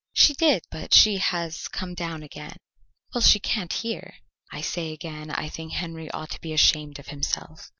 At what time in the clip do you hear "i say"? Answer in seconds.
4.51-4.93